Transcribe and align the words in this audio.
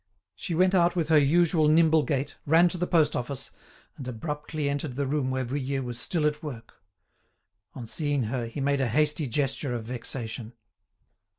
She 0.35 0.55
went 0.55 0.73
out 0.73 0.95
with 0.95 1.09
her 1.09 1.17
usual 1.19 1.67
nimble 1.67 2.01
gait, 2.01 2.35
ran 2.47 2.67
to 2.69 2.77
the 2.79 2.87
post 2.87 3.15
office, 3.15 3.51
and 3.97 4.07
abruptly 4.07 4.67
entered 4.67 4.95
the 4.95 5.05
room 5.05 5.29
where 5.29 5.43
Vuillet 5.45 5.83
was 5.83 5.99
still 5.99 6.25
at 6.25 6.41
work. 6.41 6.81
On 7.75 7.85
seeing 7.85 8.23
her 8.23 8.47
he 8.47 8.61
made 8.61 8.81
a 8.81 8.87
hasty 8.89 9.27
gesture 9.27 9.75
of 9.75 9.83
vexation. 9.85 10.53